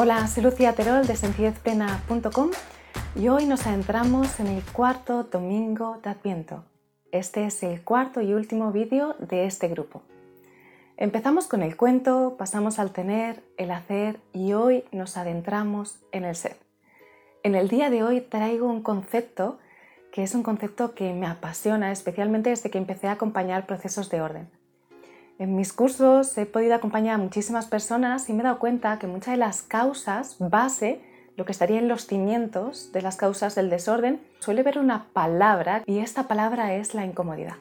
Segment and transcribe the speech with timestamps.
[0.00, 2.50] Hola, soy Lucía Terol de sencillezplena.com
[3.16, 6.64] y hoy nos adentramos en el cuarto domingo de Adviento.
[7.10, 10.02] Este es el cuarto y último vídeo de este grupo.
[10.96, 16.36] Empezamos con el cuento, pasamos al tener, el hacer y hoy nos adentramos en el
[16.36, 16.54] ser.
[17.42, 19.58] En el día de hoy traigo un concepto
[20.12, 24.20] que es un concepto que me apasiona, especialmente desde que empecé a acompañar procesos de
[24.20, 24.57] orden.
[25.38, 29.06] En mis cursos he podido acompañar a muchísimas personas y me he dado cuenta que
[29.06, 31.00] muchas de las causas base,
[31.36, 35.84] lo que estaría en los cimientos de las causas del desorden, suele ver una palabra
[35.86, 37.54] y esta palabra es la incomodidad.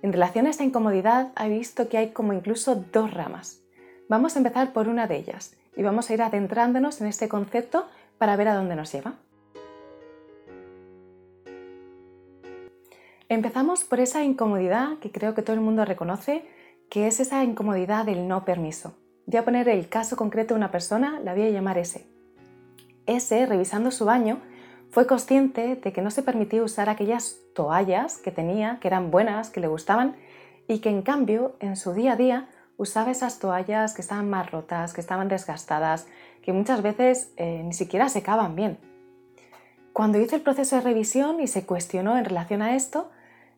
[0.00, 3.60] En relación a esta incomodidad he visto que hay como incluso dos ramas.
[4.08, 7.88] Vamos a empezar por una de ellas y vamos a ir adentrándonos en este concepto
[8.16, 9.16] para ver a dónde nos lleva.
[13.28, 16.42] Empezamos por esa incomodidad que creo que todo el mundo reconoce,
[16.90, 18.94] que es esa incomodidad del no permiso.
[19.26, 22.04] Voy a poner el caso concreto de una persona, la voy a llamar S.
[23.06, 24.40] S, revisando su baño,
[24.90, 29.50] fue consciente de que no se permitía usar aquellas toallas que tenía, que eran buenas,
[29.50, 30.16] que le gustaban,
[30.66, 34.50] y que en cambio en su día a día usaba esas toallas que estaban más
[34.50, 36.08] rotas, que estaban desgastadas,
[36.42, 38.78] que muchas veces eh, ni siquiera secaban bien.
[39.92, 43.10] Cuando hizo el proceso de revisión y se cuestionó en relación a esto,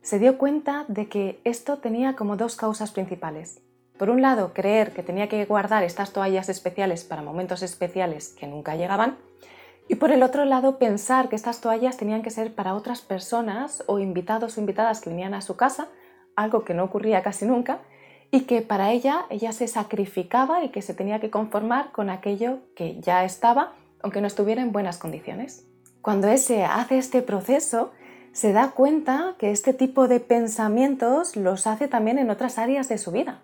[0.03, 3.61] se dio cuenta de que esto tenía como dos causas principales.
[3.97, 8.49] Por un lado, creer que tenía que guardar estas toallas especiales para momentos especiales que
[8.49, 9.17] nunca llegaban.
[9.89, 13.85] Y por el otro lado, pensar que estas toallas tenían que ser para otras personas
[13.87, 15.89] o invitados o invitadas que venían a su casa,
[16.35, 17.79] algo que no ocurría casi nunca,
[18.33, 22.59] y que para ella ella se sacrificaba y que se tenía que conformar con aquello
[22.75, 25.65] que ya estaba, aunque no estuviera en buenas condiciones.
[26.01, 27.93] Cuando ese hace este proceso,
[28.33, 32.99] se da cuenta que este tipo de pensamientos los hace también en otras áreas de
[32.99, 33.43] su vida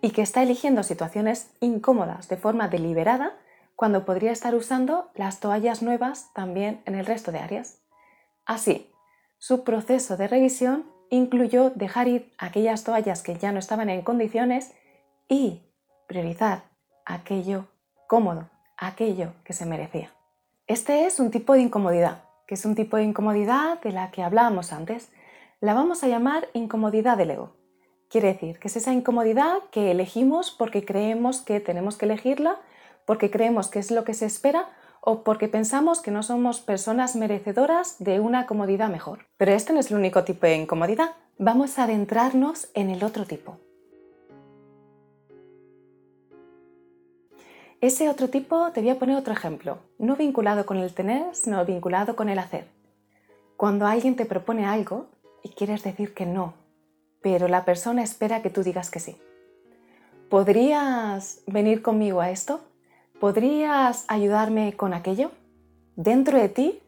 [0.00, 3.36] y que está eligiendo situaciones incómodas de forma deliberada
[3.74, 7.80] cuando podría estar usando las toallas nuevas también en el resto de áreas.
[8.44, 8.92] Así,
[9.38, 14.72] su proceso de revisión incluyó dejar ir aquellas toallas que ya no estaban en condiciones
[15.28, 15.62] y
[16.06, 16.64] priorizar
[17.04, 17.66] aquello
[18.06, 20.12] cómodo, aquello que se merecía.
[20.66, 24.22] Este es un tipo de incomodidad que es un tipo de incomodidad de la que
[24.22, 25.08] hablábamos antes.
[25.62, 27.56] La vamos a llamar incomodidad del ego.
[28.10, 32.58] Quiere decir que es esa incomodidad que elegimos porque creemos que tenemos que elegirla,
[33.06, 34.68] porque creemos que es lo que se espera
[35.00, 39.20] o porque pensamos que no somos personas merecedoras de una comodidad mejor.
[39.38, 41.12] Pero este no es el único tipo de incomodidad.
[41.38, 43.56] Vamos a adentrarnos en el otro tipo.
[47.82, 51.64] Ese otro tipo te voy a poner otro ejemplo, no vinculado con el tener, sino
[51.64, 52.68] vinculado con el hacer.
[53.56, 55.06] Cuando alguien te propone algo
[55.42, 56.54] y quieres decir que no,
[57.22, 59.16] pero la persona espera que tú digas que sí.
[60.30, 62.60] ¿Podrías venir conmigo a esto?
[63.18, 65.32] ¿Podrías ayudarme con aquello?
[65.96, 66.80] Dentro de ti,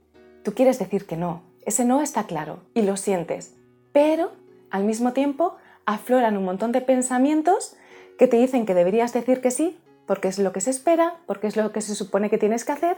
[0.44, 1.43] tú quieres decir que no.
[1.66, 3.56] Ese no está claro y lo sientes,
[3.93, 4.31] pero
[4.71, 5.56] al mismo tiempo
[5.87, 7.75] afloran un montón de pensamientos
[8.16, 11.47] que te dicen que deberías decir que sí porque es lo que se espera, porque
[11.47, 12.97] es lo que se supone que tienes que hacer.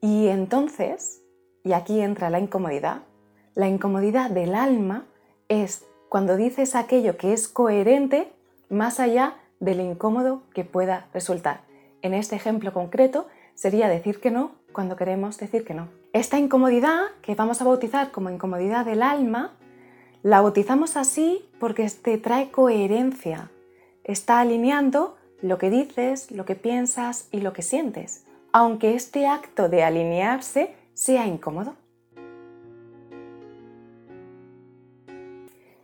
[0.00, 1.22] Y entonces,
[1.64, 3.02] y aquí entra la incomodidad,
[3.54, 5.06] la incomodidad del alma
[5.48, 8.32] es cuando dices aquello que es coherente
[8.68, 11.62] más allá del incómodo que pueda resultar.
[12.02, 15.88] En este ejemplo concreto sería decir que no cuando queremos decir que no.
[16.12, 19.56] Esta incomodidad, que vamos a bautizar como incomodidad del alma,
[20.22, 23.50] la bautizamos así porque te trae coherencia.
[24.04, 29.68] Está alineando lo que dices, lo que piensas y lo que sientes, aunque este acto
[29.68, 31.74] de alinearse sea incómodo.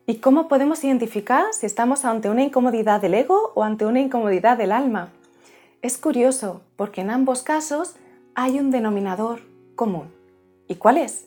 [0.07, 4.59] ¿Y cómo podemos identificar si estamos ante una incomodidad del ego o ante una incomodidad
[4.59, 5.11] del alma?
[5.81, 7.95] Es curioso porque en ambos casos
[8.35, 9.41] hay un denominador
[9.75, 10.13] común.
[10.69, 11.27] ¿Y cuál es?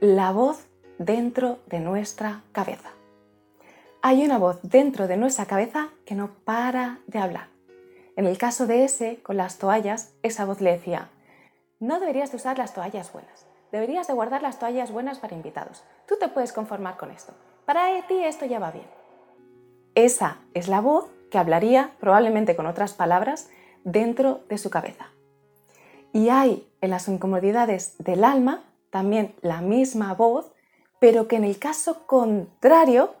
[0.00, 0.66] La voz
[0.98, 2.95] dentro de nuestra cabeza
[4.06, 7.48] hay una voz dentro de nuestra cabeza que no para de hablar.
[8.14, 11.10] En el caso de ese, con las toallas, esa voz le decía,
[11.80, 15.82] no deberías de usar las toallas buenas, deberías de guardar las toallas buenas para invitados.
[16.06, 17.32] Tú te puedes conformar con esto.
[17.64, 18.86] Para ti esto ya va bien.
[19.96, 23.50] Esa es la voz que hablaría, probablemente con otras palabras,
[23.82, 25.08] dentro de su cabeza.
[26.12, 30.52] Y hay en las incomodidades del alma también la misma voz,
[31.00, 33.16] pero que en el caso contrario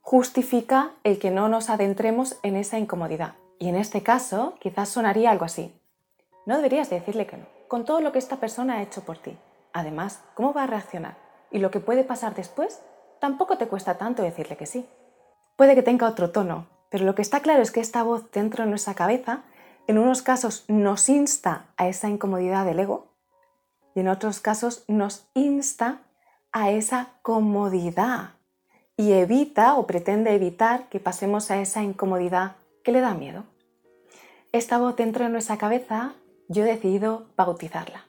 [0.00, 3.34] justifica el que no nos adentremos en esa incomodidad.
[3.58, 5.74] Y en este caso, quizás sonaría algo así.
[6.46, 9.36] No deberías decirle que no, con todo lo que esta persona ha hecho por ti.
[9.72, 11.16] Además, ¿cómo va a reaccionar?
[11.50, 12.80] Y lo que puede pasar después,
[13.20, 14.88] tampoco te cuesta tanto decirle que sí.
[15.56, 18.64] Puede que tenga otro tono, pero lo que está claro es que esta voz dentro
[18.64, 19.44] de nuestra cabeza
[19.86, 23.08] en unos casos nos insta a esa incomodidad del ego
[23.94, 26.02] y en otros casos nos insta
[26.52, 28.34] a esa comodidad
[29.00, 33.44] y evita o pretende evitar que pasemos a esa incomodidad que le da miedo.
[34.52, 36.12] Esta voz dentro de nuestra cabeza
[36.48, 38.04] yo he decidido bautizarla.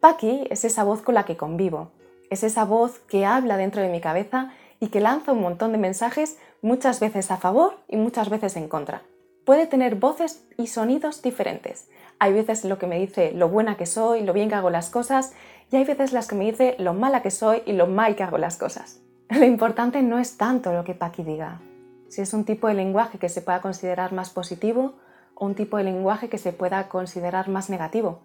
[0.00, 1.92] Paki es esa voz con la que convivo,
[2.28, 5.78] es esa voz que habla dentro de mi cabeza y que lanza un montón de
[5.78, 9.02] mensajes muchas veces a favor y muchas veces en contra.
[9.44, 11.88] Puede tener voces y sonidos diferentes.
[12.20, 14.88] Hay veces lo que me dice lo buena que soy, lo bien que hago las
[14.88, 15.32] cosas,
[15.72, 18.22] y hay veces las que me dice lo mala que soy y lo mal que
[18.22, 19.00] hago las cosas.
[19.30, 21.62] Lo importante no es tanto lo que Paki diga,
[22.08, 24.92] si es un tipo de lenguaje que se pueda considerar más positivo
[25.34, 28.20] o un tipo de lenguaje que se pueda considerar más negativo.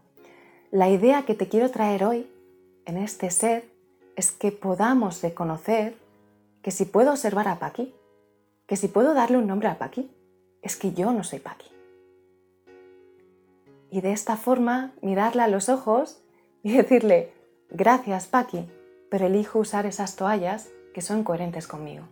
[0.69, 2.29] La idea que te quiero traer hoy
[2.85, 3.69] en este ser
[4.17, 5.95] es que podamos reconocer
[6.61, 7.95] que si puedo observar a Paqui,
[8.65, 10.11] que si puedo darle un nombre a Paqui,
[10.61, 11.67] es que yo no soy Paqui.
[13.89, 16.21] Y de esta forma mirarla a los ojos
[16.63, 17.31] y decirle,
[17.69, 18.69] gracias Paqui,
[19.09, 22.05] pero elijo usar esas toallas que son coherentes conmigo.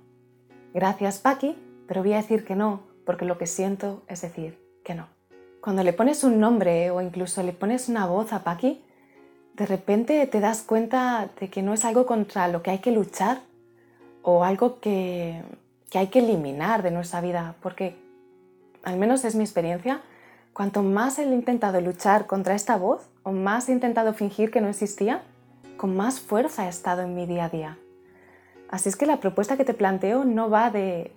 [0.73, 1.57] Gracias Paqui,
[1.87, 5.07] pero voy a decir que no, porque lo que siento es decir que no.
[5.61, 8.83] Cuando le pones un nombre o incluso le pones una voz a Paqui,
[9.53, 12.91] de repente te das cuenta de que no es algo contra lo que hay que
[12.91, 13.41] luchar
[14.21, 15.41] o algo que,
[15.89, 17.95] que hay que eliminar de nuestra vida, porque
[18.85, 20.01] al menos es mi experiencia,
[20.53, 24.69] cuanto más he intentado luchar contra esta voz o más he intentado fingir que no
[24.69, 25.23] existía,
[25.75, 27.77] con más fuerza he estado en mi día a día.
[28.69, 31.11] Así es que la propuesta que te planteo no va de,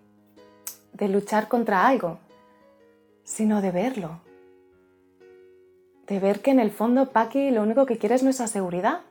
[0.92, 2.18] de luchar contra algo,
[3.22, 4.20] sino de verlo,
[6.06, 9.02] de ver que en el fondo Paki lo único que quiere es nuestra seguridad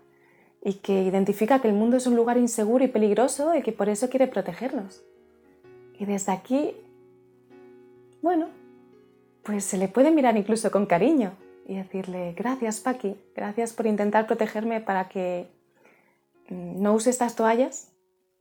[0.63, 3.87] y que identifica que el mundo es un lugar inseguro y peligroso y que por
[3.87, 5.03] eso quiere protegernos.
[5.99, 6.75] Y desde aquí,
[8.21, 8.47] bueno,
[9.43, 11.33] pues se le puede mirar incluso con cariño
[11.65, 15.47] y decirle, gracias Paki, gracias por intentar protegerme para que
[16.49, 17.91] mm, no use estas toallas,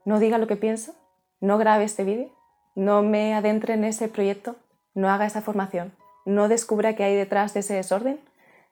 [0.05, 0.93] no diga lo que pienso,
[1.39, 2.29] no grabe este vídeo,
[2.75, 4.55] no me adentre en ese proyecto,
[4.93, 5.91] no haga esa formación,
[6.25, 8.19] no descubra qué hay detrás de ese desorden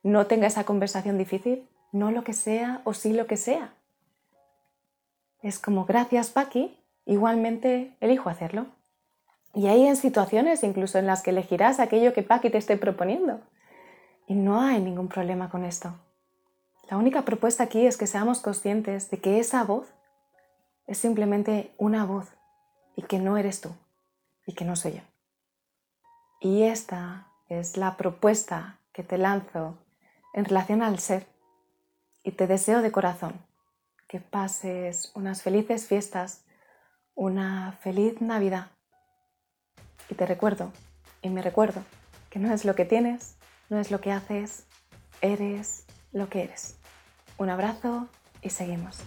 [0.05, 3.73] no tenga esa conversación difícil, no lo que sea o sí lo que sea.
[5.41, 6.77] Es como, gracias Paqui,
[7.07, 8.67] igualmente elijo hacerlo.
[9.55, 13.39] Y hay en situaciones incluso en las que elegirás aquello que Paqui te esté proponiendo.
[14.27, 15.95] Y no hay ningún problema con esto.
[16.89, 19.87] La única propuesta aquí es que seamos conscientes de que esa voz
[20.87, 22.27] es simplemente una voz
[22.95, 23.69] y que no eres tú
[24.45, 25.01] y que no soy yo.
[26.41, 29.77] Y esta es la propuesta que te lanzo
[30.33, 31.25] en relación al ser
[32.23, 33.33] y te deseo de corazón
[34.07, 36.43] que pases unas felices fiestas,
[37.15, 38.74] una feliz Navidad.
[40.09, 40.71] Y te recuerdo,
[41.21, 41.83] y me recuerdo,
[42.29, 43.35] que no es lo que tienes,
[43.69, 44.65] no es lo que haces,
[45.21, 46.77] eres lo que eres.
[47.37, 48.07] Un abrazo
[48.41, 48.99] y seguimos.